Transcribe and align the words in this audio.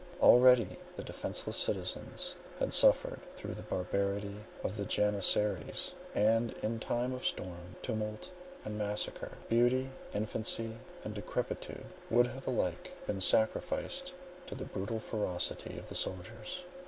Already 0.19 0.77
the 0.95 1.03
defenceless 1.03 1.57
citizens 1.57 2.35
had 2.57 2.73
suffered 2.73 3.19
through 3.35 3.53
the 3.53 3.61
barbarity 3.61 4.37
of 4.63 4.75
the 4.77 4.83
Janisaries; 4.83 5.93
and, 6.15 6.53
in 6.63 6.79
time 6.79 7.13
of 7.13 7.23
storm, 7.23 7.75
tumult 7.83 8.31
and 8.65 8.79
massacre, 8.79 9.33
beauty, 9.47 9.91
infancy 10.11 10.77
and 11.03 11.13
decrepitude, 11.13 11.85
would 12.09 12.25
have 12.25 12.47
alike 12.47 12.93
been 13.05 13.21
sacrificed 13.21 14.15
to 14.47 14.55
the 14.55 14.65
brutal 14.65 14.97
ferocity 14.97 15.77
of 15.77 15.89
the 15.89 15.93
soldiers. 15.95 16.63